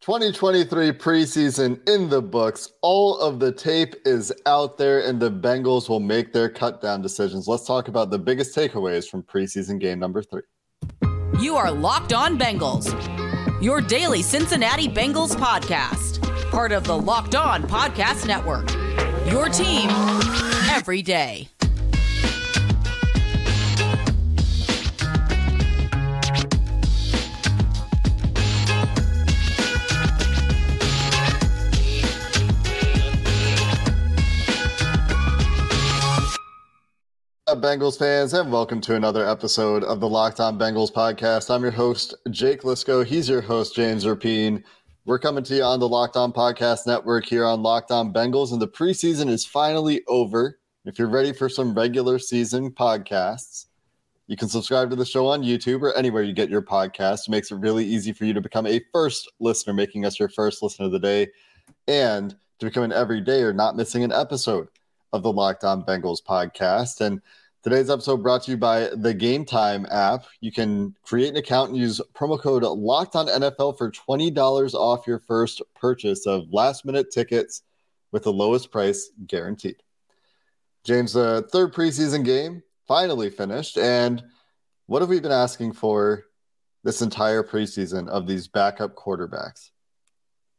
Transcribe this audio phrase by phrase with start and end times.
[0.00, 2.72] 2023 preseason in the books.
[2.80, 7.46] All of the tape is out there, and the Bengals will make their cutdown decisions.
[7.46, 10.40] Let's talk about the biggest takeaways from preseason game number three.
[11.38, 12.90] You are Locked On Bengals,
[13.62, 18.70] your daily Cincinnati Bengals podcast, part of the Locked On Podcast Network.
[19.30, 19.90] Your team
[20.70, 21.50] every day.
[37.50, 41.52] Up, Bengals fans, and welcome to another episode of the Locked On Bengals podcast.
[41.52, 43.04] I'm your host, Jake Liscow.
[43.04, 44.62] He's your host, James Rapien.
[45.04, 48.52] We're coming to you on the Locked On Podcast Network here on Locked On Bengals,
[48.52, 50.60] and the preseason is finally over.
[50.84, 53.66] If you're ready for some regular season podcasts,
[54.28, 57.26] you can subscribe to the show on YouTube or anywhere you get your podcast.
[57.26, 60.28] It makes it really easy for you to become a first listener, making us your
[60.28, 61.26] first listener of the day,
[61.88, 64.68] and to become an everyday or not missing an episode
[65.12, 67.00] of the Locked On Bengals podcast.
[67.00, 67.20] And
[67.62, 70.24] Today's episode brought to you by the Game Time app.
[70.40, 74.74] You can create an account and use promo code Locked On NFL for twenty dollars
[74.74, 77.60] off your first purchase of last minute tickets
[78.12, 79.76] with the lowest price guaranteed.
[80.84, 84.24] James, the third preseason game finally finished, and
[84.86, 86.24] what have we been asking for
[86.82, 89.68] this entire preseason of these backup quarterbacks?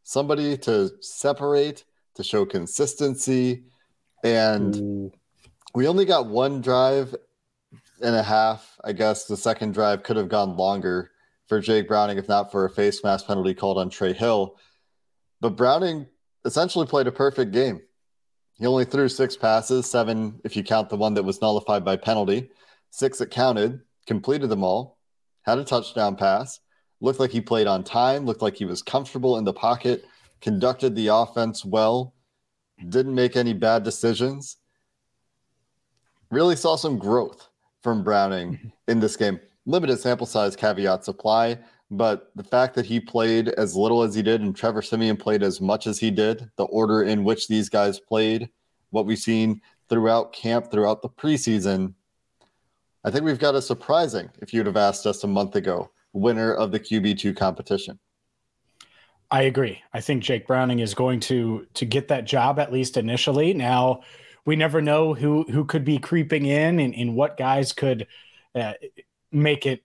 [0.03, 3.63] Somebody to separate, to show consistency,
[4.23, 4.75] and.
[4.75, 5.11] Ooh
[5.73, 7.15] we only got one drive
[8.01, 8.77] and a half.
[8.83, 11.11] I guess the second drive could have gone longer
[11.47, 14.57] for Jake Browning if not for a face mask penalty called on Trey Hill.
[15.39, 16.07] But Browning
[16.45, 17.81] essentially played a perfect game.
[18.55, 21.97] He only threw six passes, seven if you count the one that was nullified by
[21.97, 22.49] penalty,
[22.91, 24.99] six that counted, completed them all,
[25.43, 26.59] had a touchdown pass,
[26.99, 30.05] looked like he played on time, looked like he was comfortable in the pocket,
[30.41, 32.13] conducted the offense well,
[32.89, 34.57] didn't make any bad decisions
[36.31, 37.49] really saw some growth
[37.81, 38.67] from Browning mm-hmm.
[38.87, 39.39] in this game.
[39.65, 41.59] Limited sample size caveats apply,
[41.91, 45.43] but the fact that he played as little as he did and Trevor Siemian played
[45.43, 48.49] as much as he did, the order in which these guys played,
[48.89, 51.93] what we've seen throughout camp, throughout the preseason,
[53.03, 56.53] I think we've got a surprising, if you'd have asked us a month ago, winner
[56.53, 57.99] of the QB2 competition.
[59.31, 59.81] I agree.
[59.93, 63.53] I think Jake Browning is going to to get that job at least initially.
[63.53, 64.01] Now,
[64.45, 68.07] we never know who who could be creeping in and, and what guys could
[68.55, 68.73] uh,
[69.31, 69.83] make it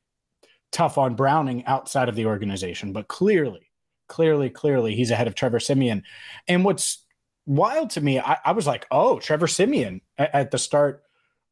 [0.73, 2.93] tough on Browning outside of the organization.
[2.93, 3.71] But clearly,
[4.09, 6.03] clearly, clearly, he's ahead of Trevor Siemian.
[6.49, 7.05] And what's
[7.47, 11.03] wild to me, I, I was like, oh, Trevor Siemian at, at, the start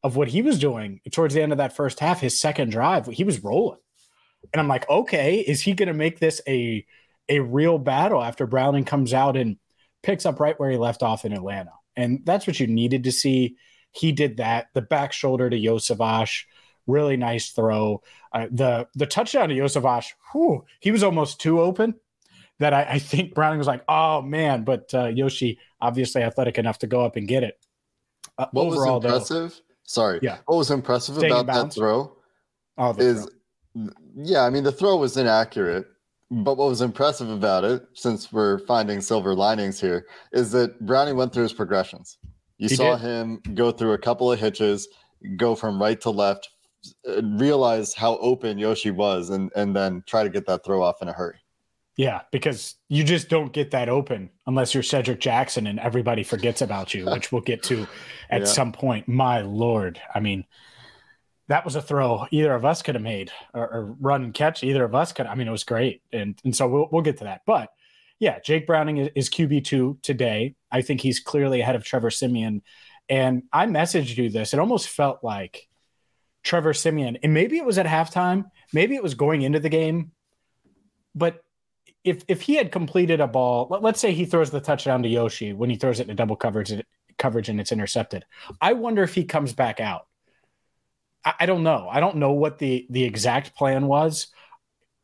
[0.03, 3.07] of what he was doing towards the end of that first half, his second drive,
[3.07, 3.79] he was rolling.
[4.53, 6.85] And I'm like, okay, is he going to make this a
[7.27, 9.57] a real battle after Browning comes out and
[10.03, 11.71] picks up right where he left off in Atlanta?
[11.95, 13.55] And that's what you needed to see.
[13.91, 14.67] He did that.
[14.73, 16.43] The back shoulder to Iosivas,
[16.87, 18.01] really nice throw.
[18.33, 21.95] Uh, the the touchdown to Iosivas, whew, he was almost too open.
[22.59, 26.79] That I, I think Browning was like, oh man, but uh, Yoshi obviously athletic enough
[26.79, 27.59] to go up and get it.
[28.37, 29.51] Uh, what overall, was impressive?
[29.51, 30.39] Though, Sorry, yeah.
[30.45, 32.17] What was impressive about that throw?
[32.77, 33.27] Oh, is
[33.75, 33.89] throw.
[34.15, 35.85] yeah, I mean the throw was inaccurate,
[36.43, 41.13] but what was impressive about it, since we're finding silver linings here, is that Brownie
[41.13, 42.17] went through his progressions.
[42.57, 43.05] You he saw did.
[43.05, 44.87] him go through a couple of hitches,
[45.37, 46.49] go from right to left,
[47.23, 51.07] realize how open Yoshi was, and and then try to get that throw off in
[51.07, 51.37] a hurry.
[51.97, 56.61] Yeah, because you just don't get that open unless you're Cedric Jackson and everybody forgets
[56.61, 57.87] about you, which we'll get to
[58.29, 58.45] at yeah.
[58.45, 59.07] some point.
[59.07, 60.43] My lord, I mean,
[61.47, 64.63] that was a throw either of us could have made or, or, run and catch
[64.63, 65.27] either of us could.
[65.27, 66.01] I mean, it was great.
[66.11, 67.41] And, and so we'll, we'll get to that.
[67.45, 67.69] But
[68.19, 70.55] yeah, Jake Browning is, is QB2 today.
[70.71, 72.63] I think he's clearly ahead of Trevor Siemian.
[73.09, 74.53] And I messaged you this.
[74.53, 75.67] It almost felt like
[76.45, 80.11] Trevor Siemian, and maybe it was at halftime, maybe it was going into the game.
[81.15, 81.43] But
[82.03, 85.09] if if he had completed a ball, let, us say he throws the touchdown to
[85.09, 86.71] Yoshi when he throws it in double coverage
[87.17, 88.25] coverage and it's intercepted.
[88.61, 90.07] I wonder if he comes back out
[91.25, 91.89] I, I don't know.
[91.91, 94.27] I don't know what the the exact plan was.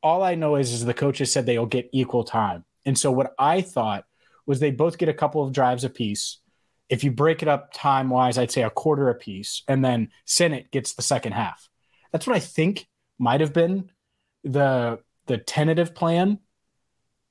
[0.03, 2.65] All I know is, is the coaches said they'll get equal time.
[2.85, 4.05] And so what I thought
[4.45, 6.39] was they both get a couple of drives apiece.
[6.89, 10.71] if you break it up time wise, I'd say a quarter apiece, and then Sinnett
[10.71, 11.69] gets the second half.
[12.11, 12.87] That's what I think
[13.19, 13.91] might have been
[14.43, 16.39] the the tentative plan.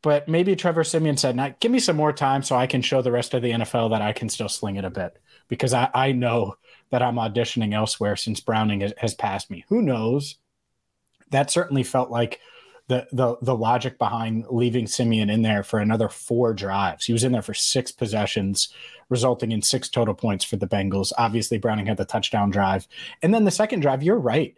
[0.03, 3.03] But maybe Trevor Siemian said, "Now give me some more time so I can show
[3.03, 5.91] the rest of the NFL that I can still sling it a bit." Because I,
[5.93, 6.55] I know
[6.91, 9.65] that I'm auditioning elsewhere since Browning has, has passed me.
[9.69, 10.37] Who knows?
[11.31, 12.41] That certainly felt like
[12.89, 17.07] the the the logic behind leaving Siemian in there for another four drives.
[17.07, 18.75] He was in there for six possessions,
[19.09, 21.13] resulting in six total points for the Bengals.
[21.17, 22.89] Obviously, Browning had the touchdown drive,
[23.23, 24.03] and then the second drive.
[24.03, 24.57] You're right.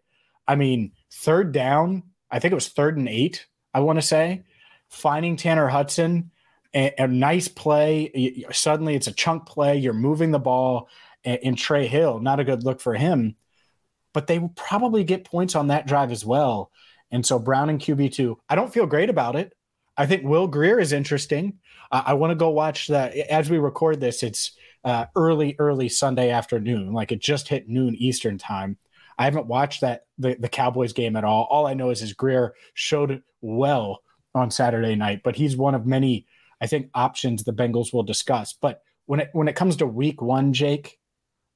[0.49, 2.05] I mean, third down.
[2.31, 3.46] I think it was third and eight.
[3.75, 4.44] I want to say
[4.88, 6.31] finding Tanner Hudson,
[6.75, 8.44] a, a nice play.
[8.50, 9.76] Suddenly, it's a chunk play.
[9.76, 10.88] You're moving the ball,
[11.24, 12.20] and Trey Hill.
[12.20, 13.36] Not a good look for him,
[14.12, 16.70] but they will probably get points on that drive as well
[17.12, 19.52] and so Brown and QB2, I don't feel great about it.
[19.96, 21.58] I think Will Grier is interesting.
[21.92, 24.22] Uh, I want to go watch that as we record this.
[24.22, 24.52] It's
[24.82, 26.94] uh, early, early Sunday afternoon.
[26.94, 28.78] Like it just hit noon Eastern time.
[29.18, 31.46] I haven't watched that the, the Cowboys game at all.
[31.50, 34.02] All I know is his Grier showed well
[34.34, 36.26] on Saturday night, but he's one of many,
[36.62, 38.54] I think, options the Bengals will discuss.
[38.54, 40.98] But when it when it comes to week one, Jake,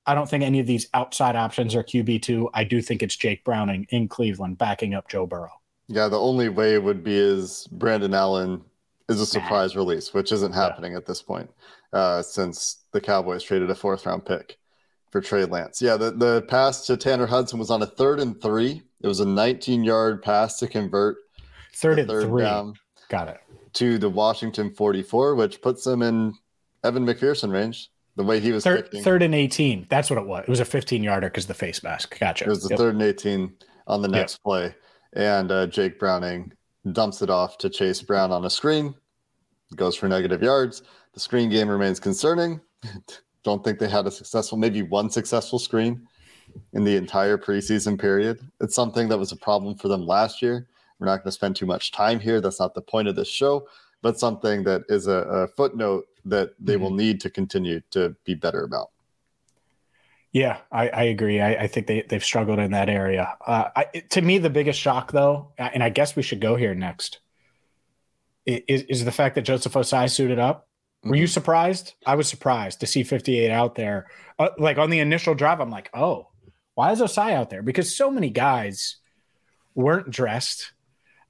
[0.06, 2.50] I don't think any of these outside options are QB2.
[2.54, 5.60] I do think it's Jake Browning in Cleveland backing up Joe Burrow.
[5.88, 8.62] Yeah, the only way it would be is Brandon Allen
[9.08, 9.80] is a surprise nah.
[9.80, 10.98] release, which isn't happening yeah.
[10.98, 11.50] at this point
[11.92, 14.58] uh, since the Cowboys traded a fourth round pick
[15.10, 15.80] for Trey Lance.
[15.80, 18.82] Yeah, the, the pass to Tanner Hudson was on a third and three.
[19.00, 21.16] It was a 19 yard pass to convert.
[21.74, 22.42] Third and third three.
[22.42, 22.74] Down
[23.08, 23.40] Got it.
[23.74, 26.34] To the Washington 44, which puts them in
[26.82, 29.86] Evan McPherson range the way he was third, third and 18.
[29.88, 30.44] That's what it was.
[30.44, 32.18] It was a 15 yarder because the face mask.
[32.18, 32.46] Gotcha.
[32.46, 32.78] It was the yep.
[32.78, 33.52] third and 18
[33.86, 34.42] on the next yep.
[34.42, 34.74] play.
[35.12, 36.52] And uh, Jake Browning
[36.92, 38.94] dumps it off to Chase Brown on a screen,
[39.76, 40.82] goes for negative yards.
[41.12, 42.60] The screen game remains concerning.
[43.44, 46.06] Don't think they had a successful, maybe one successful screen
[46.72, 48.38] in the entire preseason period.
[48.60, 50.66] It's something that was a problem for them last year.
[50.98, 52.40] We're not going to spend too much time here.
[52.40, 53.68] That's not the point of this show,
[54.02, 56.82] but something that is a, a footnote that they mm-hmm.
[56.82, 58.90] will need to continue to be better about.
[60.32, 61.40] Yeah, I, I agree.
[61.40, 63.36] I, I, think they, they've struggled in that area.
[63.46, 66.74] Uh, I, to me, the biggest shock, though, and I guess we should go here
[66.74, 67.20] next,
[68.44, 70.68] is, is the fact that Joseph Ossai suited up.
[71.02, 71.20] Were mm-hmm.
[71.22, 71.94] you surprised?
[72.04, 74.08] I was surprised to see 58 out there.
[74.38, 76.28] Uh, like on the initial drive, I'm like, oh,
[76.74, 77.62] why is Ossai out there?
[77.62, 78.96] Because so many guys
[79.74, 80.72] weren't dressed.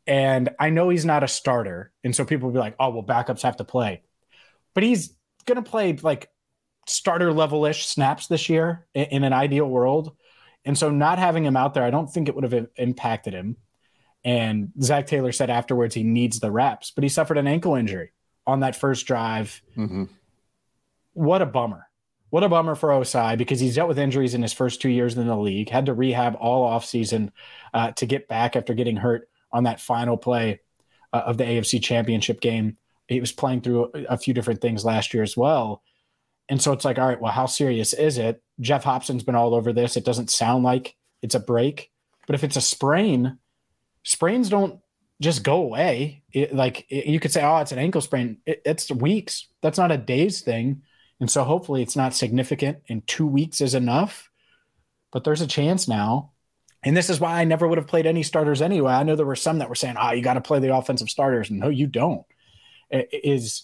[0.09, 1.93] And I know he's not a starter.
[2.03, 4.03] And so people will be like, oh, well, backups have to play
[4.77, 6.29] but he's going to play like
[6.87, 10.15] starter level ish snaps this year in, in, an ideal world.
[10.67, 13.57] And so not having him out there, I don't think it would have impacted him.
[14.23, 18.13] And Zac Taylor said afterwards he needs the reps, but he suffered an ankle injury
[18.47, 19.63] on that first drive.
[19.79, 20.05] Mm-hmm.
[21.15, 21.87] What a bummer.
[22.29, 25.17] What a bummer for Ossai because he's dealt with injuries in his first two years
[25.17, 27.31] in the league, had to rehab all offseason
[27.73, 30.61] uh, to get back after getting hurt on that final play
[31.15, 32.77] uh, of the AFC championship game
[33.09, 35.83] he was playing through a few different things last year as well.
[36.49, 38.43] And so it's like, all right, well, how serious is it?
[38.61, 39.97] Geoff Hobson's been all over this.
[39.97, 41.91] It doesn't sound like it's a break,
[42.27, 43.39] but if it's a sprain,
[44.03, 44.81] sprains don't
[45.21, 46.23] just go away.
[46.33, 48.39] It, like it, you could say, oh, it's an ankle sprain.
[48.47, 49.49] It, it's weeks.
[49.63, 50.83] That's not a days thing.
[51.21, 54.31] And so hopefully it's not significant and two weeks is enough.
[55.13, 56.33] But there's a chance now.
[56.83, 58.93] And this is why I never would have played any starters anyway.
[58.93, 61.09] I know there were some that were saying, oh, you got to play the offensive
[61.09, 61.51] starters.
[61.51, 62.25] No, you don't
[62.91, 63.63] is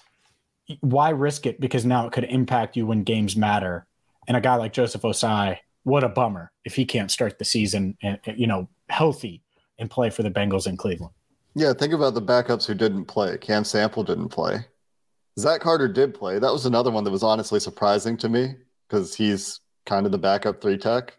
[0.81, 3.87] why risk it because now it could impact you when games matter.
[4.29, 7.97] And a guy like Joseph Ossai, what a bummer if he can't start the season
[8.03, 9.43] and you know healthy
[9.79, 11.13] and play for the Bengals in Cleveland.
[11.55, 13.37] Yeah, think about the backups who didn't play.
[13.39, 14.65] Cam Sample didn't play.
[15.39, 16.39] Zach Carter did play.
[16.39, 18.55] That was another one that was honestly surprising to me
[18.89, 21.15] because he's kind of the backup three tech.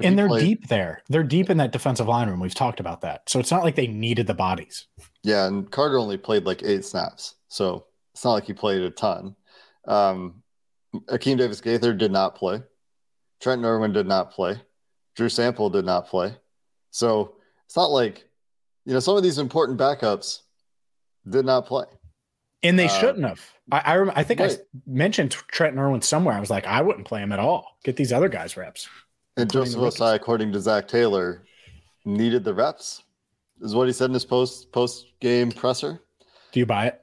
[0.00, 0.44] And they're played...
[0.44, 1.02] deep there.
[1.08, 2.40] They're deep in that defensive line room.
[2.40, 3.28] We've talked about that.
[3.28, 4.86] So it's not like they needed the bodies.
[5.22, 7.34] Yeah, and Carter only played like eight snaps.
[7.48, 9.34] So it's not like he played a ton.
[9.86, 10.42] Um,
[10.94, 12.62] Akeem Davis Gaither did not play.
[13.40, 14.60] Trent Irwin did not play.
[15.16, 16.34] Drew Sample did not play.
[16.90, 17.36] So
[17.66, 18.28] it's not like,
[18.84, 20.40] you know, some of these important backups
[21.28, 21.84] did not play.
[22.62, 23.40] And they uh, shouldn't have.
[23.70, 24.52] I I, I think right.
[24.52, 26.34] I mentioned Trent Irwin somewhere.
[26.34, 27.78] I was like, I wouldn't play him at all.
[27.84, 28.88] Get these other guys reps.
[29.38, 31.44] And Joseph Ossai, according to Zac Taylor,
[32.04, 33.02] needed the reps.
[33.60, 36.00] Is what he said in his post post game presser.
[36.52, 37.00] Do you buy it?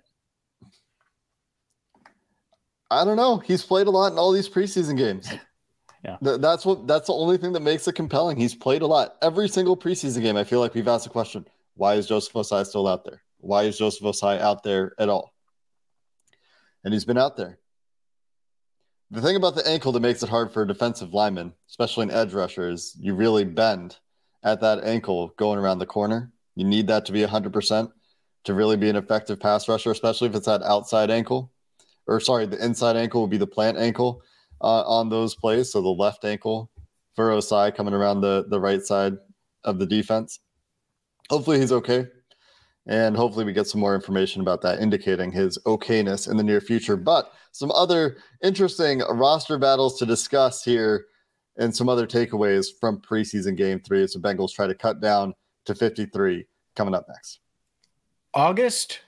[2.90, 3.38] I don't know.
[3.38, 5.32] He's played a lot in all these preseason games.
[6.06, 6.18] Yeah.
[6.24, 8.38] Th- that's what that's the only thing that makes it compelling.
[8.38, 9.16] He's played a lot.
[9.24, 12.64] Every single preseason game, I feel like we've asked the question, why is Joseph Ossai
[12.64, 13.24] still out there?
[13.40, 15.34] Why is Joseph Ossai out there at all?
[16.84, 17.58] And he's been out there.
[19.12, 22.12] The thing about the ankle that makes it hard for a defensive lineman, especially an
[22.12, 23.98] edge rusher, is you really bend
[24.44, 26.32] at that ankle going around the corner.
[26.56, 27.92] You need that to be 100%
[28.46, 31.52] to really be an effective pass rusher, especially if it's that outside ankle.
[32.08, 34.22] Or, sorry, the inside ankle would be the plant ankle
[34.62, 35.72] uh, on those plays.
[35.72, 36.72] So the left ankle
[37.16, 39.14] for Ossai coming around the, the right side
[39.64, 40.40] of the defense.
[41.30, 42.08] Hopefully he's okay.
[42.88, 46.62] And hopefully we get some more information about that, indicating his okayness in the near
[46.62, 46.96] future.
[46.96, 51.08] But some other interesting roster battles to discuss here
[51.58, 55.34] and some other takeaways from preseason game three as the Bengals try to cut down
[55.66, 57.40] to 53 coming up next.
[58.34, 59.00] August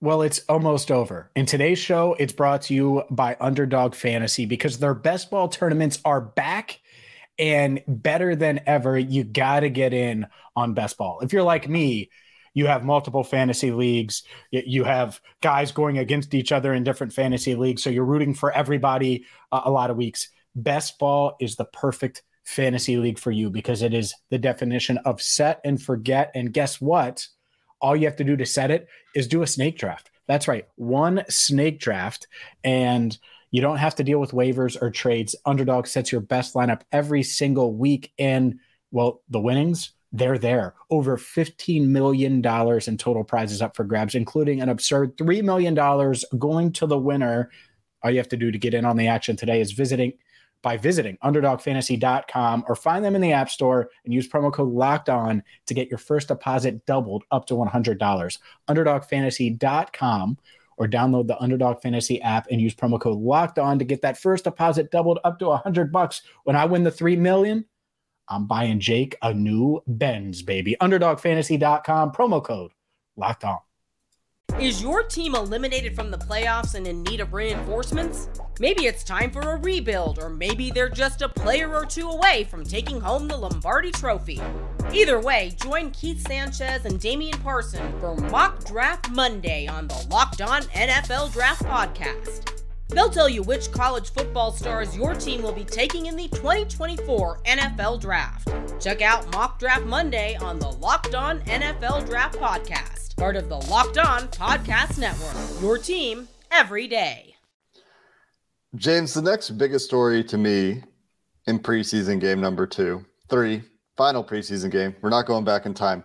[0.00, 1.30] well, it's almost over.
[1.34, 6.00] In today's show, it's brought to you by Underdog Fantasy because their best ball tournaments
[6.04, 6.80] are back
[7.38, 8.98] and better than ever.
[8.98, 11.20] You got to get in on best ball.
[11.22, 12.10] If you're like me,
[12.56, 14.22] you have multiple fantasy leagues.
[14.50, 17.82] You have guys going against each other in different fantasy leagues.
[17.82, 20.30] So you're rooting for everybody uh, a lot of weeks.
[20.54, 25.20] Best ball is the perfect fantasy league for you because it is the definition of
[25.20, 26.30] set and forget.
[26.34, 27.28] And guess what?
[27.82, 30.10] All you have to do to set it is do a snake draft.
[30.26, 32.26] That's right, one snake draft.
[32.64, 33.16] And
[33.50, 35.36] you don't have to deal with waivers or trades.
[35.44, 38.14] Underdog sets your best lineup every single week.
[38.18, 38.60] And
[38.90, 40.74] well, the winnings, they're there.
[40.90, 45.74] Over $15 million in total prizes up for grabs, including an absurd $3 million
[46.38, 47.50] going to the winner.
[48.02, 50.12] All you have to do to get in on the action today is visiting
[50.62, 55.08] by visiting underdogfantasy.com or find them in the App Store and use promo code locked
[55.08, 58.38] on to get your first deposit doubled up to $100.
[58.68, 60.38] Underdogfantasy.com
[60.76, 64.18] or download the Underdog Fantasy app and use promo code locked on to get that
[64.18, 66.22] first deposit doubled up to 100 bucks.
[66.44, 67.64] When I win the 3 million,
[68.28, 70.76] I'm buying Jake a new Benz, baby.
[70.80, 72.72] Underdogfantasy.com, promo code
[73.16, 73.58] locked on.
[74.60, 78.30] Is your team eliminated from the playoffs and in need of reinforcements?
[78.58, 82.44] Maybe it's time for a rebuild, or maybe they're just a player or two away
[82.44, 84.40] from taking home the Lombardi Trophy.
[84.94, 90.40] Either way, join Keith Sanchez and Damian Parson for Mock Draft Monday on the Locked
[90.40, 92.55] On NFL Draft Podcast.
[92.88, 97.40] They'll tell you which college football stars your team will be taking in the 2024
[97.44, 98.48] NFL Draft.
[98.80, 103.56] Check out Mock Draft Monday on the Locked On NFL Draft Podcast, part of the
[103.56, 105.62] Locked On Podcast Network.
[105.62, 107.34] Your team every day.
[108.76, 110.82] James, the next biggest story to me
[111.46, 113.62] in preseason game number two, three,
[113.96, 116.04] final preseason game, we're not going back in time,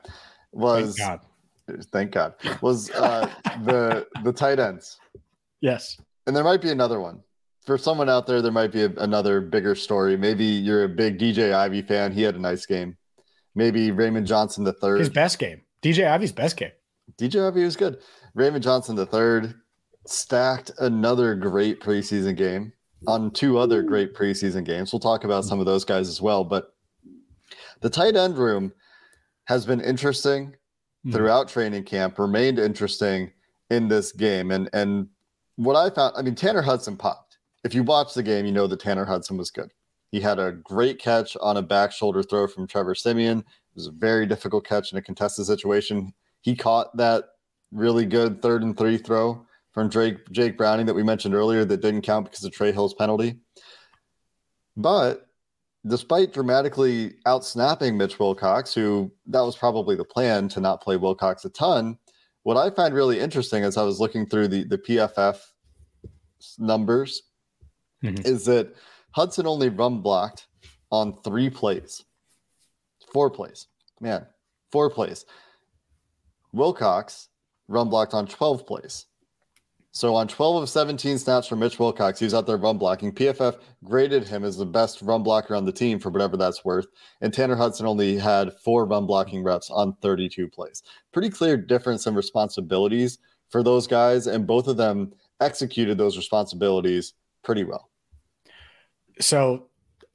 [0.51, 3.29] was thank God, thank God was uh,
[3.63, 4.99] the the tight ends.
[5.61, 5.99] Yes.
[6.27, 7.21] And there might be another one.
[7.65, 10.17] For someone out there, there might be a, another bigger story.
[10.17, 12.11] Maybe you're a big DJ Ivey fan.
[12.11, 12.97] He had a nice game.
[13.53, 14.99] Maybe Raymond Johnson the third.
[14.99, 15.61] His best game.
[15.81, 16.71] DJ Ivey's best game.
[17.19, 17.99] DJ Ivey was good.
[18.33, 19.55] Raymond Johnson the third
[20.07, 22.73] stacked another great preseason game
[23.07, 24.93] on two other great preseason games.
[24.93, 26.43] We'll talk about some of those guys as well.
[26.43, 26.73] But
[27.81, 28.73] the tight end room
[29.45, 30.55] has been interesting
[31.03, 31.11] hmm.
[31.11, 33.31] throughout training camp, remained interesting
[33.69, 34.51] in this game.
[34.51, 35.07] And and
[35.55, 37.37] what I found, I mean, Tanner Hudson popped.
[37.63, 39.71] If you watch the game, you know that Tanner Hudson was good.
[40.11, 43.39] He had a great catch on a back shoulder throw from Trevor Siemian.
[43.39, 46.13] It was a very difficult catch in a contested situation.
[46.41, 47.25] He caught that
[47.71, 51.81] really good third and three throw from Drake Jake Browning that we mentioned earlier that
[51.81, 53.39] didn't count because of Trey Hill's penalty.
[54.75, 55.27] But
[55.87, 61.45] despite dramatically outsnapping Mitch Wilcox, who that was probably the plan to not play Wilcox
[61.45, 61.97] a ton,
[62.43, 65.37] what I find really interesting as I was looking through the, the PFF
[66.57, 67.23] numbers
[68.03, 68.25] mm-hmm.
[68.25, 68.75] is that
[69.11, 70.47] Hudson only run blocked
[70.91, 72.03] on three plays,
[73.13, 73.67] four plays.
[73.99, 74.25] Man,
[74.71, 75.25] four plays.
[76.51, 77.29] Wilcox
[77.67, 79.05] run blocked on 12 plays.
[79.93, 83.11] So on 12 of 17 snaps for Mitch Wilcox, he was out there run blocking.
[83.11, 86.87] PFF graded him as the best run blocker on the team for whatever that's worth.
[87.19, 90.81] And Tanner Hudson only had four run blocking reps on 32 plays.
[91.11, 93.17] Pretty clear difference in responsibilities
[93.49, 97.89] for those guys, and both of them executed those responsibilities pretty well.
[99.19, 99.67] So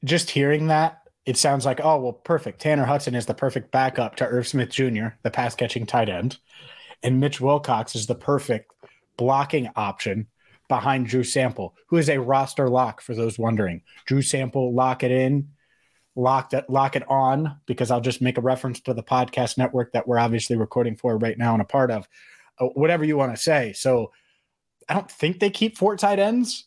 [0.05, 2.61] just hearing that, it sounds like, oh, well, perfect.
[2.63, 6.39] Tanner Hudson is the perfect backup to Irv Smith Jr., the pass catching tight end.
[7.03, 8.73] And Mitch Wilcox is the perfect
[9.17, 10.27] blocking option
[10.69, 13.83] behind Drew Sample, who is a roster lock for those wondering.
[14.07, 15.51] Drew Sample, lock it in,
[16.15, 19.93] lock it, lock it on, because I'll just make a reference to the podcast network
[19.93, 22.09] that we're obviously recording for right now and a part of.
[22.59, 23.75] Uh, whatever you want to say.
[23.75, 24.13] So
[24.89, 26.67] I don't think they keep four tight ends,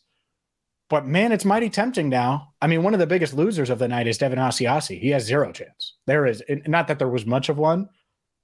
[0.88, 2.54] but man, it's mighty tempting now.
[2.62, 5.00] I mean, one of the biggest losers of the night is Devin Asiasi.
[5.00, 5.96] He has zero chance.
[6.06, 7.88] There is not that there was much of one.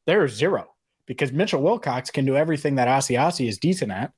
[0.07, 0.67] There is zero
[1.07, 4.13] because Mitchell Wilcox can do everything that Asiasi is decent at.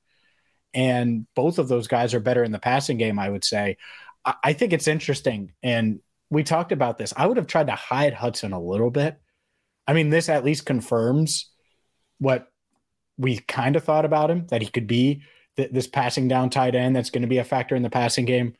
[0.73, 3.77] and both of those guys are better in the passing game, I would say.
[4.25, 5.53] I, I think it's interesting.
[5.63, 7.13] And we talked about this.
[7.17, 9.19] I would have tried to hide Hudson a little bit.
[9.87, 11.49] I mean, this at least confirms
[12.19, 12.47] what
[13.17, 15.23] we kind of thought about him that he could be
[15.57, 18.25] th- this passing down tight end that's going to be a factor in the passing
[18.25, 18.53] game.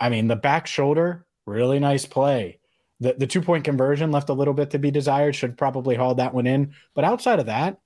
[0.00, 2.58] I mean, the back shoulder, really nice play.
[3.02, 5.34] The, the two point conversion left a little bit to be desired.
[5.34, 6.74] Should probably haul that one in.
[6.94, 7.78] But outside of that,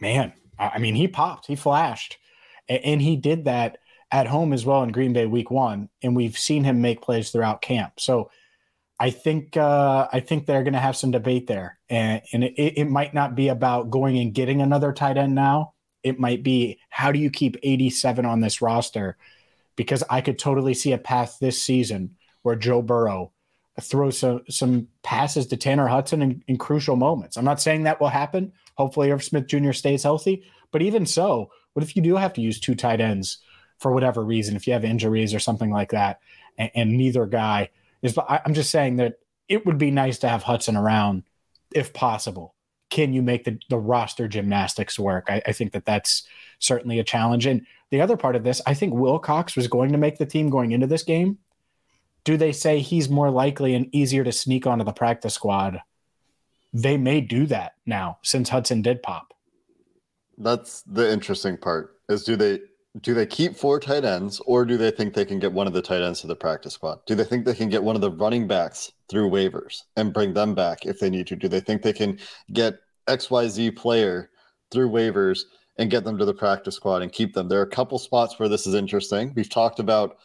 [0.00, 2.18] man, I mean, he popped, he flashed,
[2.68, 3.78] and he did that
[4.10, 7.30] at home as well in Green Bay Week One, and we've seen him make plays
[7.30, 8.00] throughout camp.
[8.00, 8.30] So
[9.00, 12.80] I think uh, I think they're going to have some debate there, and, and it,
[12.80, 15.74] it might not be about going and getting another tight end now.
[16.02, 19.16] It might be how do you keep 87 on this roster?
[19.76, 23.32] Because I could totally see a path this season where Joe Burrow
[23.82, 27.36] throws some some passes to Tanner Hudson in, in crucial moments.
[27.36, 28.52] I'm not saying that will happen.
[28.76, 29.72] Hopefully, Irv Smith Jr.
[29.72, 30.44] stays healthy.
[30.70, 33.38] But even so, what if you do have to use two tight ends
[33.78, 36.20] for whatever reason, if you have injuries or something like that,
[36.56, 37.70] and, and neither guy
[38.02, 38.18] is?
[38.28, 39.18] I'm just saying that
[39.48, 41.24] it would be nice to have Hudson around
[41.72, 42.54] if possible.
[42.90, 45.26] Can you make the, the roster gymnastics work?
[45.28, 46.26] I, I think that that's
[46.58, 47.46] certainly a challenge.
[47.46, 50.50] And the other part of this, I think Wilcox was going to make the team
[50.50, 51.38] going into this game.
[52.28, 55.80] Do they say he's more likely and easier to sneak onto the practice squad
[56.72, 59.34] they may do that now since Hudson did pop.
[60.36, 61.96] That's the interesting part.
[62.08, 62.60] Is do they
[63.00, 65.72] do they keep four tight ends or do they think they can get one of
[65.72, 67.00] the tight ends to the practice squad?
[67.06, 70.34] Do they think they can get one of the running backs through waivers and bring
[70.34, 71.36] them back if they need to?
[71.36, 72.18] Do they think they can
[72.52, 72.74] get
[73.06, 74.30] XYZ player
[74.70, 75.40] through waivers
[75.78, 77.48] and get them to the practice squad and keep them?
[77.48, 79.32] There are a couple spots where this is interesting.
[79.34, 80.18] We've talked about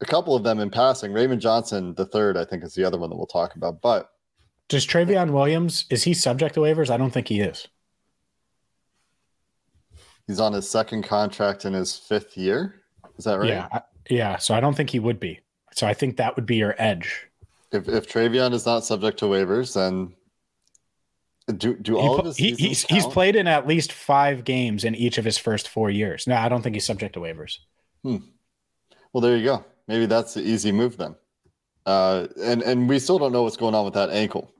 [0.00, 1.12] a couple of them in passing.
[1.12, 3.80] Raymond Johnson, the third, I think, is the other one that we'll talk about.
[3.80, 4.10] But
[4.68, 6.90] does Trayveon Williams is he subject to waivers?
[6.90, 7.68] I don't think he is.
[10.26, 12.82] He's on his second contract in his fifth year.
[13.18, 13.48] Is that right?
[13.48, 14.36] Yeah, yeah.
[14.38, 15.40] So I don't think he would be.
[15.72, 17.26] So I think that would be your edge.
[17.72, 20.14] If if Trayveon is not subject to waivers, then
[21.58, 23.02] do do all he, of his he, he's count?
[23.02, 26.26] he's played in at least five games in each of his first four years.
[26.26, 27.58] No, I don't think he's subject to waivers.
[28.02, 28.18] Hmm.
[29.12, 29.64] Well, there you go.
[29.88, 31.14] Maybe that's the easy move then.
[31.86, 34.52] Uh, and and we still don't know what's going on with that ankle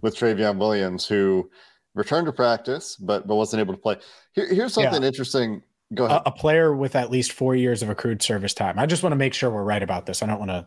[0.00, 1.50] with Trayveon Williams, who
[1.94, 3.96] returned to practice but but wasn't able to play.
[4.32, 5.08] Here, here's something yeah.
[5.08, 5.62] interesting.
[5.94, 6.22] Go ahead.
[6.24, 8.78] A, a, player with at least four years of accrued service time.
[8.78, 10.22] I just want to make sure we're right about this.
[10.22, 10.66] I don't want to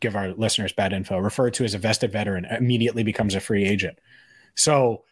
[0.00, 1.18] give our listeners bad info.
[1.18, 3.98] Referred to as a vested veteran immediately becomes a free agent.
[4.54, 5.02] So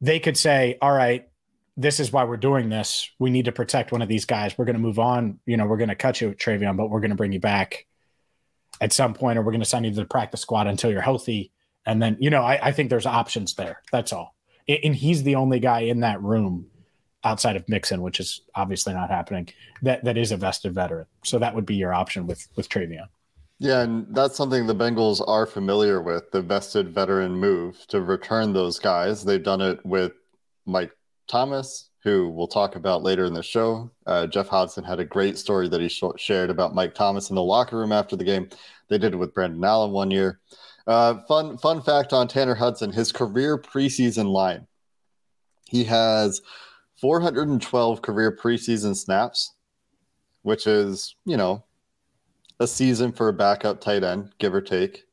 [0.00, 1.28] they could say, "All right,
[1.76, 3.10] this is why we're doing this.
[3.18, 4.56] We need to protect one of these guys.
[4.56, 5.40] We're going to move on.
[5.46, 7.86] You know, we're going to cut you, Trayveon, but we're going to bring you back."
[8.80, 11.00] at some point, or we're going to send you to the practice squad until you're
[11.00, 11.52] healthy.
[11.84, 13.82] And then, you know, I, I think there's options there.
[13.92, 14.34] That's all.
[14.68, 16.66] And he's the only guy in that room
[17.22, 19.48] outside of Mixon, which is obviously not happening,
[19.82, 21.06] that that is a vested veteran.
[21.24, 23.08] So that would be your option with with Trayveon.
[23.58, 28.52] Yeah, and that's something the Bengals are familiar with, the vested veteran move to return
[28.52, 29.24] those guys.
[29.24, 30.12] They've done it with
[30.66, 30.90] Mike
[31.26, 33.90] Thomas, who we'll talk about later in the show.
[34.06, 37.36] Uh, Geoff Hobson had a great story that he sh- shared about Mike Thomas in
[37.36, 38.48] the locker room after the game.
[38.88, 40.40] They did it with Brandon Allen one year.
[40.86, 44.66] Uh, fun fun fact on Tanner Hudson: his career preseason line.
[45.68, 46.40] He has
[47.00, 49.54] 412 career preseason snaps,
[50.42, 51.64] which is you know
[52.60, 55.04] a season for a backup tight end, give or take,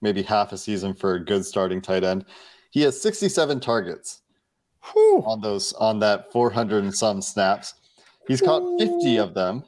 [0.00, 2.24] maybe half a season for a good starting tight end.
[2.70, 4.22] He has 67 targets
[4.92, 5.22] Whew.
[5.26, 7.74] on those on that 400 and some snaps.
[8.26, 9.64] He's caught 50 of them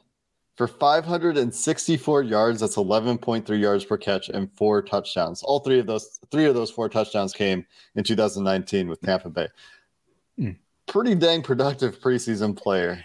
[0.55, 2.59] for 564 yards.
[2.59, 5.41] That's 11.3 yards per catch and four touchdowns.
[5.43, 9.47] All three of those three of those four touchdowns came in 2019 with Tampa Bay.
[10.39, 10.57] Mm.
[10.87, 13.03] Pretty dang productive preseason player.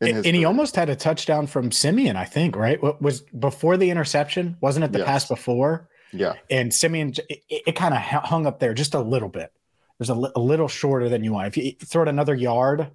[0.00, 2.82] And, and he almost had a touchdown from Siemian, I think, right?
[2.82, 4.56] What was before the interception?
[4.60, 5.06] Wasn't it the yes.
[5.06, 5.88] pass before?
[6.12, 6.34] Yeah.
[6.50, 9.52] And Siemian, it, it kind of hung up there just a little bit.
[9.98, 11.48] There's a, li- a little shorter than you want.
[11.48, 12.90] If you throw it another yard, a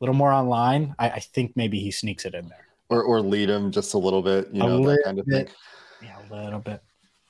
[0.00, 3.50] little more online, I, I think maybe he sneaks it in there or or lead
[3.50, 5.48] him just a little bit, you know, that kind of bit.
[5.48, 5.56] thing.
[6.02, 6.82] Yeah, a little bit.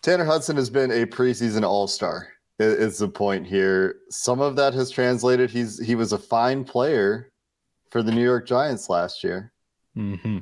[0.03, 2.29] Tanner Hudson has been a preseason All Star.
[2.61, 3.97] Is the point here?
[4.11, 5.51] Some of that has translated.
[5.51, 7.31] He's he was a fine player
[7.91, 9.53] for the New York Giants last year.
[9.97, 10.39] Mm-hmm.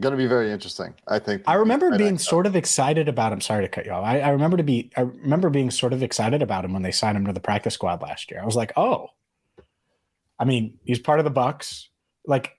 [0.00, 0.94] Going to be very interesting.
[1.06, 1.42] I think.
[1.46, 3.40] I remember being sort of excited about him.
[3.40, 4.04] Sorry to cut you off.
[4.04, 4.90] I, I remember to be.
[4.96, 7.74] I remember being sort of excited about him when they signed him to the practice
[7.74, 8.40] squad last year.
[8.40, 9.08] I was like, oh.
[10.38, 11.90] I mean, he's part of the Bucks.
[12.26, 12.56] Like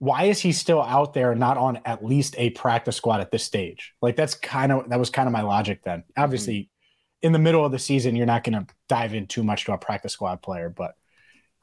[0.00, 3.44] why is he still out there not on at least a practice squad at this
[3.44, 3.94] stage?
[4.00, 6.04] Like that's kind of that was kind of my logic then.
[6.16, 7.26] Obviously, mm-hmm.
[7.26, 9.72] in the middle of the season, you're not going to dive in too much to
[9.72, 10.94] a practice squad player, but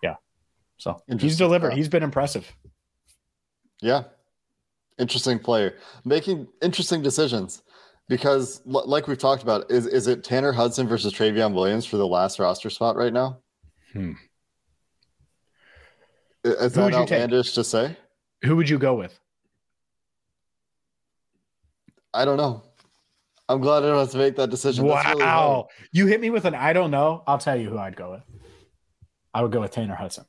[0.04, 0.16] yeah.
[0.78, 1.74] So he's delivered.
[1.74, 2.56] He's been impressive.
[3.82, 4.04] Yeah.
[4.98, 5.76] Interesting player.
[6.06, 7.62] Making interesting decisions.
[8.10, 11.98] Because l- like we've talked about, is is it Tanner Hudson versus Trayveon Williams for
[11.98, 13.40] the last roster spot right now?
[13.94, 14.14] Hmm.
[16.44, 17.98] Is Who that would you outlandish to say?
[18.44, 19.20] Who would you go with?
[22.14, 22.64] I don't know.
[23.50, 24.88] I'm glad I don't have to make that decision.
[24.88, 25.24] That's really.
[25.24, 25.68] Wow.
[25.92, 27.24] you hit me with an I don't know.
[27.28, 28.24] I'll tell you who I'd go with.
[29.34, 30.26] I would go with Tanner Hudson.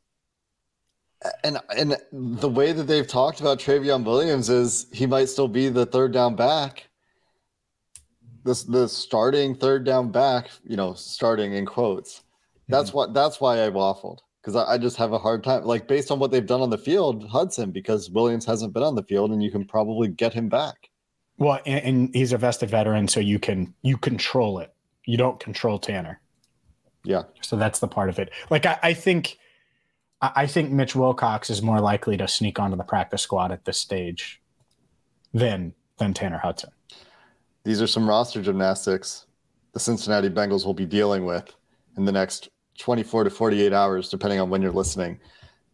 [1.42, 5.68] And and the way that they've talked about Trayveon Williams is he might still be
[5.68, 6.88] the third down back.
[8.44, 12.22] This the starting third down back, you know, starting in quotes.
[12.68, 12.98] That's mm-hmm.
[12.98, 14.18] what that's why I waffled.
[14.40, 16.70] Because I, I just have a hard time, like based on what they've done on
[16.70, 20.33] the field, Hudson, because Williams hasn't been on the field and you can probably get
[20.33, 20.88] him back.
[21.37, 24.72] Well, and, and he's a vested veteran, so you can you control it.
[25.04, 26.20] You don't control Tanner.
[27.04, 27.24] Yeah.
[27.40, 28.31] So that's the part of it.
[28.50, 29.38] Like I, I think
[30.20, 33.78] I think Mitch Wilcox is more likely to sneak onto the practice squad at this
[33.78, 34.40] stage
[35.33, 36.70] than than Tanner Hudson.
[37.64, 39.26] These are some roster gymnastics
[39.72, 41.54] the Cincinnati Bengals will be dealing with
[41.96, 45.20] in the next 24 to 48 hours, depending on when you're listening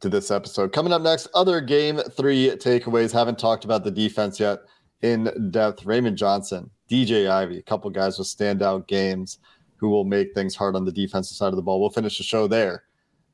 [0.00, 0.72] to this episode.
[0.72, 3.12] Coming up next, other game three takeaways.
[3.12, 4.60] Haven't talked about the defense yet
[5.02, 5.86] in depth.
[5.86, 9.38] Raymond Johnson, DJ Ivey, a couple guys with standout games
[9.76, 11.80] who will make things hard on the defensive side of the ball.
[11.80, 12.84] We'll finish the show there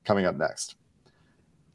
[0.04, 0.76] coming up next.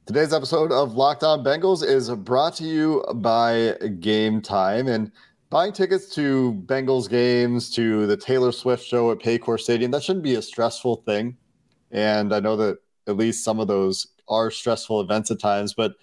[0.05, 4.87] Today's episode of Locked On Bengals is brought to you by Game Time.
[4.87, 5.11] And
[5.49, 10.23] buying tickets to Bengals games, to the Taylor Swift show at Paycor Stadium, that shouldn't
[10.23, 11.37] be a stressful thing.
[11.89, 15.95] And I know that at least some of those are stressful events at times, but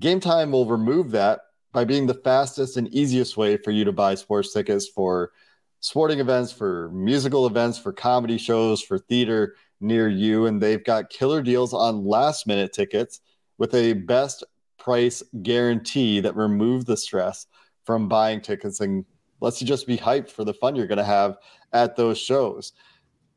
[0.00, 1.40] Game Time will remove that
[1.72, 5.32] by being the fastest and easiest way for you to buy sports tickets for
[5.80, 10.46] sporting events, for musical events, for comedy shows, for theater near you.
[10.46, 13.20] And they've got killer deals on last minute tickets
[13.60, 14.42] with a best
[14.78, 17.46] price guarantee that remove the stress
[17.84, 19.04] from buying tickets and
[19.40, 21.36] lets you just be hyped for the fun you're going to have
[21.74, 22.72] at those shows.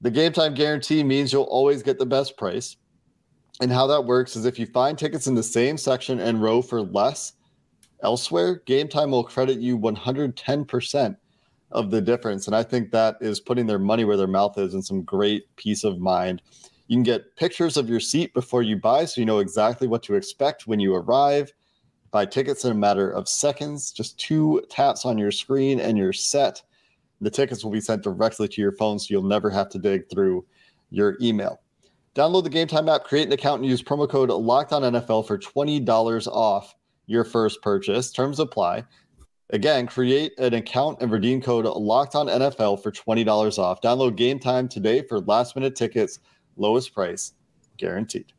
[0.02, 2.78] The game time guarantee means you'll always get the best price.
[3.62, 6.62] And how that works is if you find tickets in the same section and row
[6.62, 7.34] for less
[8.02, 11.18] elsewhere, game time will credit you 110%
[11.72, 12.48] of the difference.
[12.48, 15.54] And I think that is putting their money where their mouth is and some great
[15.58, 16.42] peace of mind.
[16.88, 20.04] You can get pictures of your seat before you buy so you know exactly what
[20.04, 21.52] to expect when you arrive.
[22.12, 26.14] Buy tickets in a matter of seconds, just two taps on your screen and you're
[26.14, 26.62] set.
[27.22, 30.10] The tickets will be sent directly to your phone so you'll never have to dig
[30.10, 30.46] through
[30.90, 31.62] your email.
[32.16, 35.26] Download the Game Time app, create an account, and use promo code Locked On NFL
[35.26, 36.76] for $20 off
[37.08, 38.12] your first purchase.
[38.12, 38.84] Terms apply.
[39.50, 43.82] Again, create an account and redeem code Locked On NFL for $20 off.
[43.82, 46.20] Download Game Time today for last minute tickets,
[46.58, 47.34] lowest price
[47.78, 48.34] guaranteed.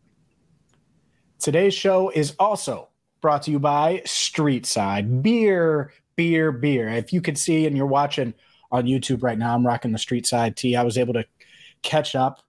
[1.38, 2.88] Today's show is also
[3.20, 6.88] brought to you by Street Side Beer, beer, beer.
[6.88, 8.34] If you could see and you're watching
[8.70, 10.76] on YouTube right now, I'm rocking the Street Side tee.
[10.76, 11.24] I was able to
[11.82, 12.42] catch up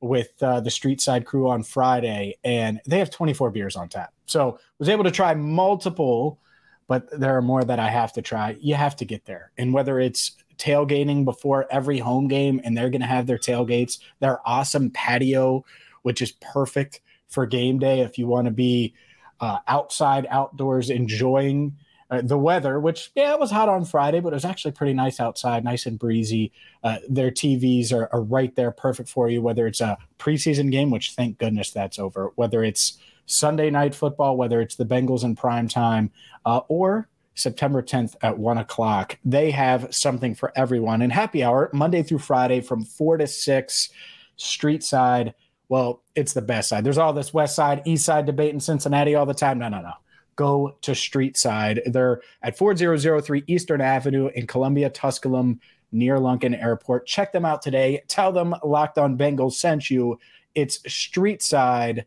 [0.00, 4.12] with uh, the Street Side crew on Friday, and they have 24 beers on tap.
[4.26, 6.40] So was able to try multiple,
[6.88, 8.56] but there are more that I have to try.
[8.60, 12.90] You have to get there, and whether it's tailgating before every home game, and they're
[12.90, 15.64] going to have their tailgates, their awesome patio,
[16.02, 18.94] which is perfect for game day if you want to be
[19.40, 21.76] uh, outside, outdoors, enjoying
[22.10, 24.92] uh, the weather, which, yeah, it was hot on Friday, but it was actually pretty
[24.92, 26.52] nice outside, nice and breezy.
[26.84, 30.90] Uh, their TVs are, are right there, perfect for you, whether it's a preseason game,
[30.90, 35.34] which thank goodness that's over, whether it's Sunday night football, whether it's the Bengals in
[35.34, 36.12] prime time,
[36.44, 39.18] uh, or September 10th at one o'clock.
[39.24, 41.02] They have something for everyone.
[41.02, 43.90] And happy hour, Monday through Friday from four to six,
[44.36, 45.34] street side.
[45.68, 46.82] Well, it's the best side.
[46.82, 49.58] There's all this west side, east side debate in Cincinnati all the time.
[49.58, 49.92] No, no, no.
[50.34, 51.82] Go to street side.
[51.86, 55.60] They're at 4003 Eastern Avenue in Columbia, Tusculum,
[55.92, 57.06] near Lunken Airport.
[57.06, 58.02] Check them out today.
[58.08, 60.18] Tell them Locked On Bengals sent you.
[60.54, 62.06] It's street side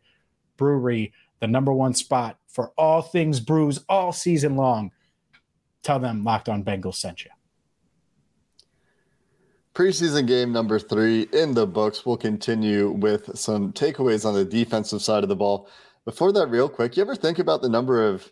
[0.56, 4.90] brewery, the number one spot for all things brews all season long.
[5.82, 7.30] Tell them Locked On Bengals sent you.
[9.74, 12.04] Preseason game number three in the books.
[12.04, 15.68] We'll continue with some takeaways on the defensive side of the ball.
[16.04, 18.30] Before that, real quick, you ever think about the number of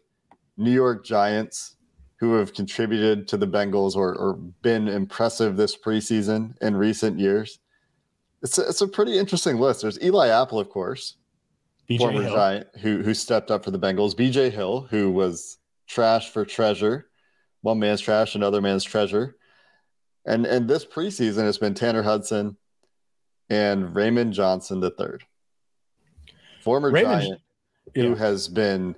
[0.56, 1.76] New York Giants
[2.16, 7.60] who have contributed to the Bengals or, or been impressive this preseason in recent years?
[8.42, 9.82] It's a, it's a pretty interesting list.
[9.82, 11.16] There's Eli Apple, of course,
[11.88, 12.34] BJ former Hill.
[12.34, 14.14] Giant who who stepped up for the Bengals.
[14.14, 17.08] BJ Hill, who was trash for treasure,
[17.62, 19.36] one man's trash, another man's treasure.
[20.26, 22.56] And and this preseason has been Tanner Hudson
[23.48, 25.24] and Raymond Johnson the third.
[26.62, 27.40] Former Raymond- Giant
[27.94, 28.94] who has been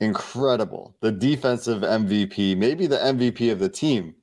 [0.00, 4.16] incredible, the defensive MVP, maybe the MVP of the team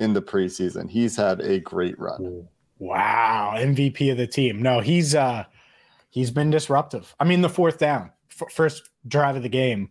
[0.00, 0.88] in the preseason.
[0.90, 2.48] He's had a great run.
[2.78, 4.62] Wow, MVP of the team.
[4.62, 5.44] No, he's uh
[6.08, 7.14] he's been disruptive.
[7.20, 9.90] I mean, the fourth down, f- first drive of the game,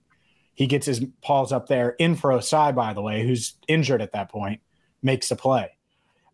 [0.54, 4.12] he gets his paws up there in for Ossai, by the way, who's injured at
[4.14, 4.62] that point,
[5.02, 5.72] makes the play.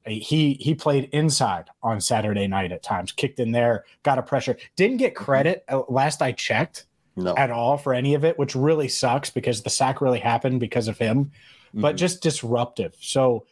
[0.06, 4.58] He he played inside on Saturday night at times, kicked in there, got a pressure,
[4.78, 5.66] didn't get credit.
[5.68, 6.86] uh, Last I checked,
[7.18, 7.36] No.
[7.36, 10.88] at all for any of it, which really sucks because the sack really happened because
[10.88, 11.32] of him,
[11.74, 12.00] but Mhm.
[12.00, 12.96] just disruptive.
[13.02, 13.46] So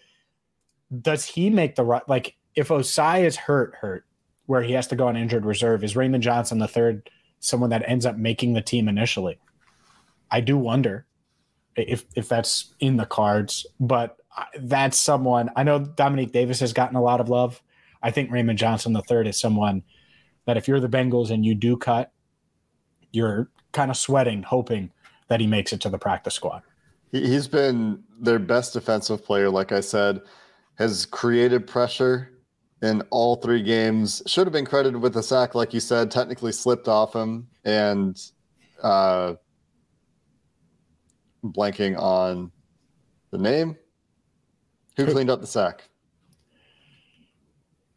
[1.01, 4.05] does he make the right like if Ossai is hurt, hurt,
[4.45, 7.09] where he has to go on injured reserve, is Raymond Johnson the third
[7.41, 9.37] someone that ends up making the team initially?
[10.31, 11.05] I do wonder
[11.75, 14.17] if if that's in the cards, but
[14.59, 17.61] that's someone I know Domenique Davis has gotten a lot of love.
[18.01, 19.83] I think Raymond Johnson the third is someone
[20.45, 22.11] that if you're the Bengals and you do cut,
[23.11, 24.91] you're kind of sweating, hoping
[25.27, 26.61] that he makes it to the practice squad.
[27.11, 30.21] He- He's been their best defensive player, like I said,
[30.75, 32.29] has created pressure
[32.81, 34.21] in all three games.
[34.27, 38.21] Should have been credited with a sack, like you said, technically slipped off him and
[38.83, 39.35] uh,
[41.51, 42.51] blanking on
[43.31, 43.77] the name.
[44.97, 45.89] Who cleaned up the sack?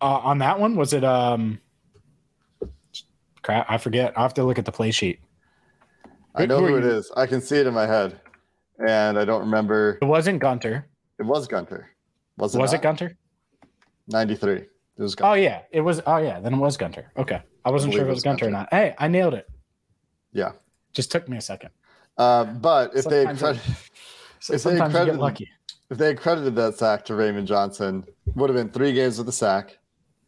[0.01, 1.61] Uh, on that one, was it um
[3.43, 3.67] crap?
[3.69, 4.17] I forget.
[4.17, 5.21] I have to look at the play sheet.
[6.35, 7.11] I know who it you- is.
[7.17, 8.21] I can see it in my head,
[8.87, 9.99] and I don't remember.
[10.01, 10.87] It wasn't Gunter.
[11.19, 11.89] It was Gunter.
[12.37, 12.59] Was it?
[12.59, 12.83] Was it?
[12.83, 13.17] Gunter?
[14.07, 14.57] Ninety-three.
[14.63, 15.31] It was Gunter.
[15.33, 16.01] Oh yeah, it was.
[16.07, 17.11] Oh yeah, then it was Gunter.
[17.17, 18.69] Okay, I wasn't sure if it was was Gunter or not.
[18.73, 19.49] Hey, I nailed it.
[20.33, 20.53] Yeah.
[20.93, 21.71] Just took me a second.
[22.19, 23.61] Uh, but if they So If
[24.49, 25.49] they sometimes you get credited- lucky.
[25.91, 28.05] if they had credited that sack to Raymond Johnson,
[28.35, 29.79] would have been three games with a sack,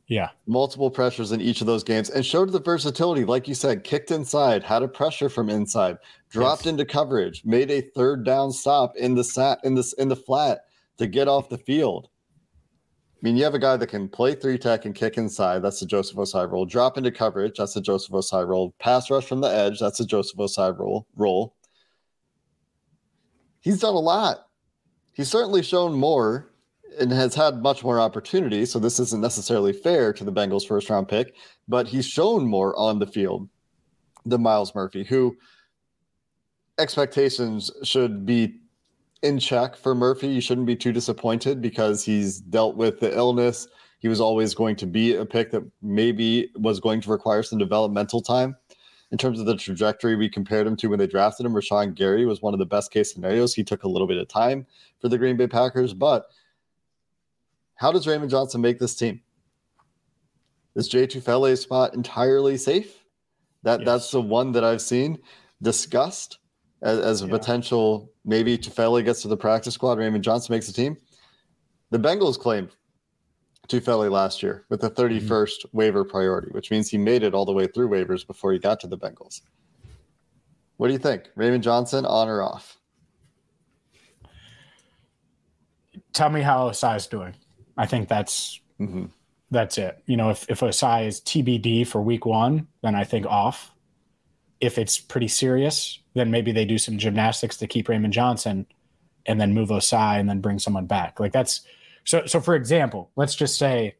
[0.09, 3.25] Yeah, multiple pressures in each of those games, and showed the versatility.
[3.25, 5.99] Like you said, kicked inside, had a pressure from inside,
[6.31, 6.73] dropped Yes.
[6.73, 10.65] into coverage, made a third down stop in the sat in this in the flat
[10.99, 12.09] to get off the field.
[13.15, 15.61] I mean, you have a guy that can play three tech and kick inside.
[15.63, 16.65] That's the Joseph Ossai role.
[16.65, 17.59] Drop into coverage.
[17.59, 18.75] That's the Joseph Ossai role.
[18.81, 19.79] Pass rush from the edge.
[19.79, 21.07] That's the Joseph Ossai role.
[21.17, 21.55] Role.
[23.61, 24.47] He's done a lot.
[25.13, 26.51] He's certainly shown more
[26.99, 28.65] and has had much more opportunity.
[28.65, 31.35] So this isn't necessarily fair to the Bengals' first round pick,
[31.69, 33.49] but he's shown more on the field
[34.25, 35.37] than Myles Murphy, who
[36.79, 38.57] expectations should be
[39.23, 40.29] in check for Murphy.
[40.29, 43.69] You shouldn't be too disappointed because he's dealt with the illness.
[43.99, 47.59] He was always going to be a pick that maybe was going to require some
[47.59, 48.57] developmental time.
[49.13, 52.27] In terms of the trajectory we compared him to when they drafted him, Rashan Gary
[52.27, 53.55] was one of the best case scenarios.
[53.55, 54.67] He took a little bit of time
[55.01, 56.27] for the Green Bay Packers, but
[57.75, 59.21] how does Raymond Johnson make this team?
[60.77, 63.05] Is Jay Tufele's spot entirely safe?
[63.65, 63.87] That Yes.
[63.87, 65.19] that's the one that I've seen
[65.61, 66.39] discussed
[66.83, 67.33] as, as a Yeah.
[67.33, 68.13] potential.
[68.25, 69.99] Maybe Tufele gets to the practice squad.
[69.99, 70.97] Raymond Johnson makes the team.
[71.91, 72.39] The Bengals
[73.71, 77.53] Tufele last year with the 31st waiver priority, which means he made it all the
[77.53, 79.41] way through waivers before he got to the Bengals.
[80.77, 81.31] What do you think?
[81.37, 82.81] Raymond Johnson on or off?
[86.13, 87.35] tell me how Ossai is doing.
[87.77, 89.07] I think that's hmm
[89.53, 90.01] that's it.
[90.07, 93.73] You know, if if Ossai is TBD for week one, then I think off.
[94.61, 98.67] If it's pretty serious, then maybe they do some gymnastics to keep Raymond Johnson
[99.27, 101.19] and then move Ossai and then bring someone back.
[101.19, 101.63] Like that's
[102.05, 103.97] so so for example, let's just say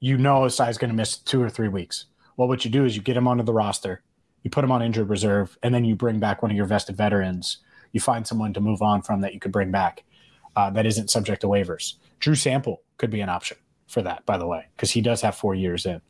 [0.00, 2.06] you know Ossai is going to miss two or three weeks.
[2.36, 4.02] Well, what you do is you get him onto the roster,
[4.42, 6.96] you put him on injured reserve, and then you bring back one of your vested
[6.96, 7.58] veterans.
[7.92, 10.04] You find someone to move on from that you could bring back
[10.56, 11.94] uh, that isn't subject to waivers.
[12.20, 13.56] Drew Sample could be an option
[13.86, 16.00] for that, by the way, because he does have four years in.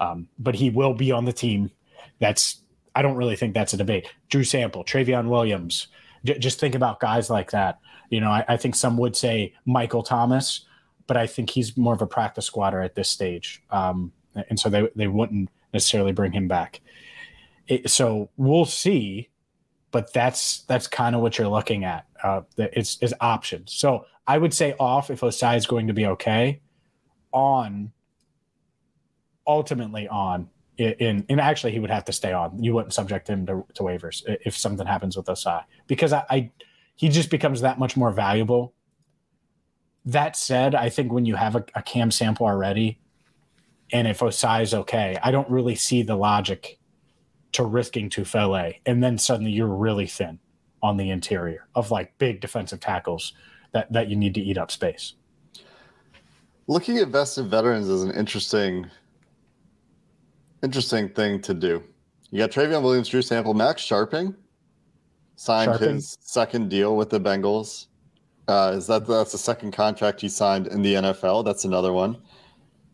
[0.00, 1.70] Um, but he will be on the team.
[2.20, 2.62] That's
[2.94, 4.08] I don't really think that's a debate.
[4.28, 5.88] Drew Sample, Trayveon Williams.
[6.24, 7.78] J- just think about guys like that.
[8.12, 10.66] You know, I, I think some would say Michael Thomas,
[11.06, 14.12] but I think he's more of a practice squatter at this stage, um,
[14.50, 16.82] and so they they wouldn't necessarily bring him back.
[17.68, 19.30] It, so we'll see,
[19.92, 22.06] but that's that's kind of what you're looking at.
[22.22, 23.72] Uh, it's is options.
[23.72, 26.60] So I would say off if Ossai is going to be okay.
[27.32, 27.90] On,
[29.46, 32.62] ultimately on in and actually he would have to stay on.
[32.62, 36.50] You wouldn't subject him to, to waivers if something happens with Ossai because I, I
[37.02, 38.74] he just becomes that much more valuable.
[40.04, 43.00] That said, I think when you have a, a cam sample already,
[43.92, 46.78] and if Ossai is okay, I don't really see the logic
[47.52, 50.38] to risking Tufele, and then suddenly you're really thin
[50.80, 53.32] on the interior of like big defensive tackles
[53.72, 55.14] that that you need to eat up space.
[56.68, 58.88] Looking at vested veterans is an interesting,
[60.62, 61.82] interesting thing to do.
[62.30, 64.36] You got Trayveon Williams, Drew Sample, Max Scharping
[65.36, 65.94] signed Scharping.
[65.94, 67.86] his second deal with the Bengals.
[68.48, 71.44] Uh, is that that's the second contract he signed in the NFL?
[71.44, 72.18] That's another one.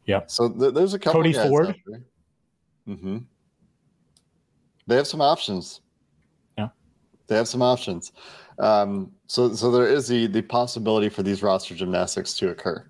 [0.05, 0.23] Yeah.
[0.27, 1.75] So th- there's a couple Cody Ford.
[2.89, 3.19] Mm-hmm.
[4.87, 5.81] They have some options.
[6.57, 6.69] Yeah.
[7.27, 8.13] They have some options.
[8.59, 12.87] Um, so so there is the the possibility for these roster gymnastics to occur.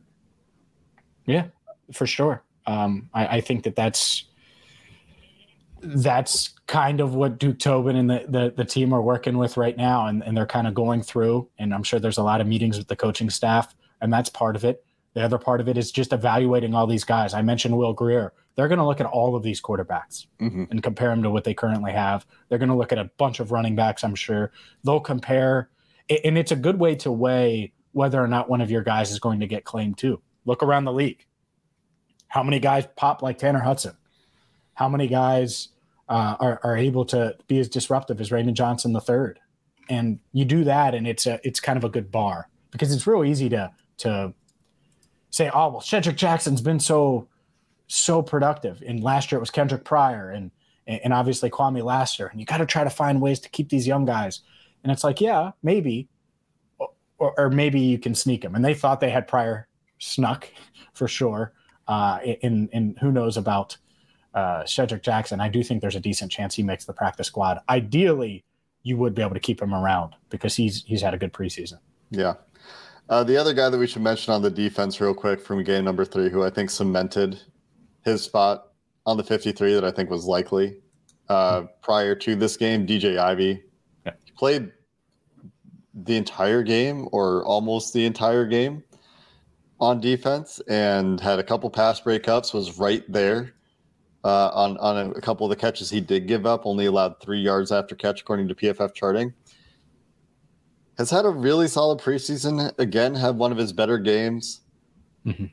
[1.27, 1.47] Yeah,
[1.93, 2.43] for sure.
[2.67, 4.28] Um, I, I think that that's
[5.81, 9.77] that's kind of what Duke Tobin and the, the, the team are working with right
[9.77, 11.49] now, and, and they're kind of going through.
[11.59, 14.57] And I'm sure there's a lot of meetings with the coaching staff, and that's part
[14.57, 14.85] of it.
[15.15, 17.35] The other part of it is just evaluating all these guys.
[17.35, 18.33] I mentioned Will Grier.
[18.55, 20.65] They're going to look at all of these quarterbacks Mm-hmm.
[20.71, 22.27] and compare them to what they currently have.
[22.49, 24.53] They're going to look at a bunch of running backs, I'm sure.
[24.85, 25.71] They'll compare,
[26.25, 29.19] and it's a good way to weigh whether or not one of your guys is
[29.19, 30.21] going to get claimed too.
[30.45, 31.25] Look around the league.
[32.29, 33.97] How many guys pop like Tanner Hudson?
[34.79, 35.71] How many guys
[36.09, 39.35] uh, are, are able to be as disruptive as Raymond Johnson III?
[39.91, 43.05] And you do that, and it's a it's kind of a good bar because it's
[43.05, 44.33] real easy to to
[45.31, 47.27] say, oh well, Shedrick Jackson's been so
[47.89, 48.81] so productive.
[48.87, 50.53] And last year it was Kendric Pryor and
[50.87, 52.29] and obviously Kwamie Lassiter.
[52.29, 54.43] And you got to try to find ways to keep these young guys.
[54.85, 56.09] And it's like, yeah, maybe,
[57.19, 58.55] or, or maybe you can sneak them.
[58.55, 59.67] And they thought they had Pryor
[59.99, 60.49] snuck
[60.95, 61.53] for sure.
[61.89, 63.77] Uh, and and who knows about
[64.35, 65.41] uh, Shedrick Jackson?
[65.41, 67.61] I do think there's a decent chance he makes the practice squad.
[67.69, 68.45] Ideally,
[68.83, 71.79] you would be able to keep him around because he's he's had a good preseason.
[72.11, 72.35] Yeah.
[73.09, 75.85] Uh, the other guy that we should mention on the defense, real quick, from game
[75.85, 77.41] number three, who I think cemented
[78.05, 78.73] his spot
[79.07, 80.81] on the 53 that I think was likely
[81.29, 83.63] uh, prior to this game, DJ Ivey.
[84.05, 84.13] Yeah.
[84.25, 84.73] He played
[85.95, 88.85] the entire game or almost the entire game
[89.81, 93.55] on defense and had a couple pass breakups, was right there
[94.29, 97.41] uh, on, on a couple of the catches he did give up, only allowed three
[97.41, 99.33] yards after catch, according to PFF charting
[100.99, 102.77] has had a really solid preseason.
[102.79, 104.63] Again, had one of his better games
[105.25, 105.51] Mhm.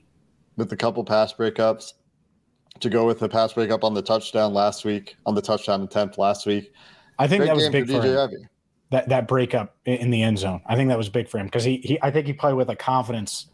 [0.58, 1.94] with a couple pass breakups.
[2.82, 6.18] To go with the pass breakup on the touchdown last week, on the touchdown attempt
[6.18, 6.74] last week.
[7.18, 8.20] I think Great that was big for for DJ him.
[8.20, 8.48] Ivey.
[8.92, 10.62] that that breakup in the end zone.
[10.66, 12.70] I think that was big for him because he, he I think he played with
[12.70, 13.48] a confidence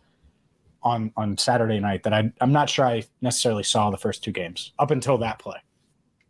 [0.84, 4.32] on on Saturday night that I I'm not sure I necessarily saw the first two
[4.32, 5.58] games up until that play.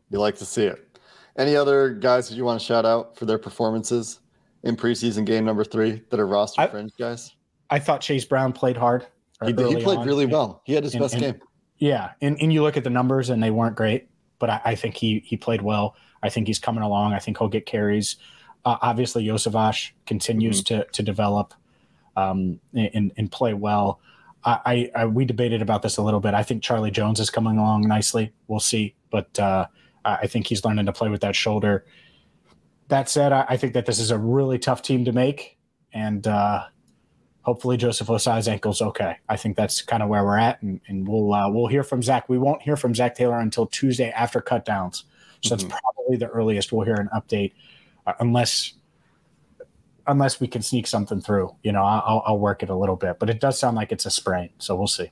[0.09, 0.99] You like to see it.
[1.37, 4.19] Any other guys that you want to shout out for their performances
[4.63, 7.33] in preseason game number three that are roster I- fringe guys?
[7.69, 9.07] I thought Chase Brown played hard.
[9.45, 10.61] He, did, he played really well.
[10.65, 11.39] He had his And- best and- game.
[11.77, 14.75] Yeah, and, and you look at the numbers and they weren't great, but I, I
[14.75, 15.95] think he he played well.
[16.21, 17.13] I think he's coming along.
[17.13, 18.17] I think he'll get carries.
[18.65, 21.55] Uh, obviously, Yosavash continues to to develop
[22.15, 23.99] um, and and play well.
[24.43, 26.33] I, I, I we debated about this a little bit.
[26.33, 28.33] I think Charlie Jones is coming along nicely.
[28.47, 29.67] We'll see, but uh,
[30.03, 31.85] I think he's learning to play with that shoulder.
[32.87, 35.57] That said, I, I think that this is a really tough team to make,
[35.93, 36.65] and uh,
[37.41, 39.17] hopefully Joseph Ossai's ankle's okay.
[39.29, 42.01] I think that's kind of where we're at, and, and we'll uh, we'll hear from
[42.01, 42.27] Zac.
[42.27, 45.05] We won't hear from Zac Taylor until Tuesday after cut downs,
[45.41, 47.53] so that's probably the earliest we'll hear an update,
[48.07, 48.73] uh, unless
[50.07, 51.55] unless we can sneak something through.
[51.63, 54.05] You know, I'll, I'll work it a little bit, but it does sound like it's
[54.05, 55.11] a sprain, so we'll see.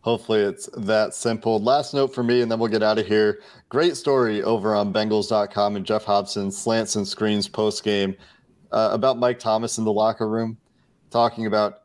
[0.00, 1.60] Hopefully it's that simple.
[1.60, 3.40] Last note for me, and then we'll get out of here.
[3.68, 8.14] Great story over on Bengals.com and Geoff Hobson slants and screens post game
[8.70, 10.56] uh, about Mike Thomas in the locker room,
[11.10, 11.82] talking about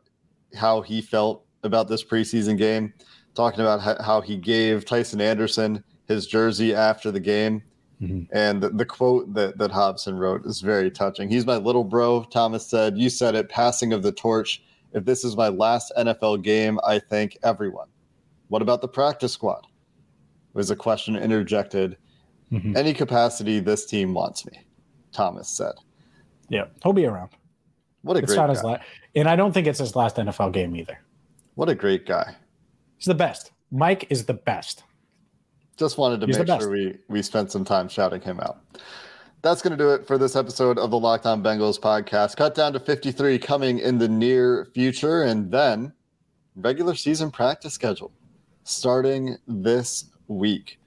[0.54, 2.92] how he felt about this preseason game,
[3.34, 7.62] talking about how he gave Tycen Anderson his jersey after the game.
[8.02, 8.26] Mhm.
[8.32, 11.28] And the, the quote that, that Hobson wrote is very touching.
[11.30, 12.24] He's my little bro.
[12.24, 14.62] Thomas said, You said it, passing of the torch.
[14.92, 17.88] If this is my last NFL game, I thank everyone.
[18.48, 19.66] What about the practice squad?
[20.52, 21.96] Was a question interjected.
[22.50, 22.76] Mhm.
[22.76, 24.60] Any capacity this team wants me,
[25.12, 25.72] Thomas said.
[26.50, 27.30] Yeah, he'll be around.
[28.02, 28.52] What a It's great not guy.
[28.54, 28.82] his last,
[29.14, 30.98] and I don't think it's his last NFL game either.
[31.54, 32.34] what a great guy.
[32.98, 33.52] He's the best.
[33.70, 34.84] Mike is the best.
[35.82, 38.60] Just wanted to He's make sure we, we spent some time shouting him out.
[39.42, 42.36] That's going to do it for this episode of the Locked On Bengals podcast.
[42.36, 45.92] Cut down to 53 coming in the near future, and then
[46.54, 48.12] regular season practice schedule
[48.62, 50.78] starting this week.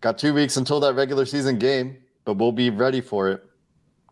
[0.00, 3.44] Got two weeks until that regular season game, but we'll be ready for it,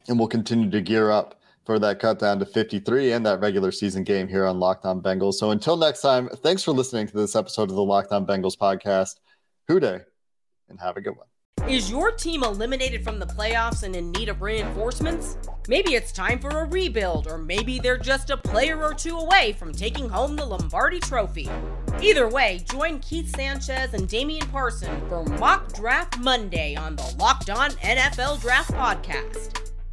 [0.09, 3.73] and we'll continue to gear up for that cut down to 53 and that regular
[3.73, 5.35] season game here on Locked On Bengals.
[5.35, 8.57] So until next time, thanks for listening to this episode of the Locked On Bengals
[8.57, 9.17] podcast.
[9.69, 9.99] Who Dey,
[10.69, 11.27] and have a good one.
[11.69, 15.37] Is your team eliminated from the playoffs and in need of reinforcements?
[15.67, 19.57] Maybe it's time for a rebuild, or maybe they're just a player or two away
[19.59, 21.51] from taking home the Lombardi Trophy.
[22.01, 27.51] Either way, join Keith Sanchez and Damian Parson for Mock Draft Monday on the Locked
[27.51, 29.73] On NFL Draft Podcast.